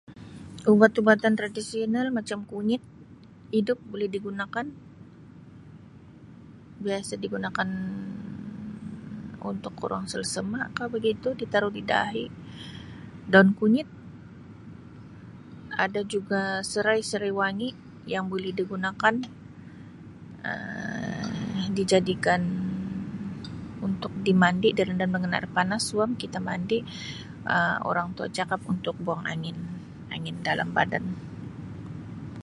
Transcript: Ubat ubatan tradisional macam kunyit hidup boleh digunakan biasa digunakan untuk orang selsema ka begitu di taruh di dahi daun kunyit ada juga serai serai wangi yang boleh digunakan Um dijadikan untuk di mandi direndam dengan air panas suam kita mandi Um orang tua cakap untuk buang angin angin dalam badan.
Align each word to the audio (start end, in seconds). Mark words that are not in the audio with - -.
Ubat 0.73 0.93
ubatan 1.01 1.33
tradisional 1.39 2.05
macam 2.17 2.39
kunyit 2.49 2.83
hidup 3.55 3.79
boleh 3.91 4.09
digunakan 4.15 4.65
biasa 6.85 7.13
digunakan 7.23 7.67
untuk 9.51 9.73
orang 9.85 10.03
selsema 10.13 10.59
ka 10.77 10.83
begitu 10.95 11.27
di 11.39 11.45
taruh 11.53 11.73
di 11.77 11.83
dahi 11.91 12.25
daun 13.31 13.49
kunyit 13.59 13.87
ada 15.85 16.01
juga 16.13 16.41
serai 16.71 16.99
serai 17.11 17.31
wangi 17.39 17.69
yang 18.13 18.25
boleh 18.33 18.51
digunakan 18.59 19.15
Um 20.49 20.99
dijadikan 21.81 22.41
untuk 23.87 24.11
di 24.27 24.33
mandi 24.43 24.69
direndam 24.77 25.11
dengan 25.15 25.31
air 25.39 25.47
panas 25.55 25.81
suam 25.89 26.11
kita 26.21 26.39
mandi 26.49 26.77
Um 27.53 27.77
orang 27.89 28.07
tua 28.17 28.27
cakap 28.37 28.61
untuk 28.73 28.95
buang 29.05 29.23
angin 29.33 29.57
angin 30.15 30.37
dalam 30.49 30.69
badan. 30.77 31.03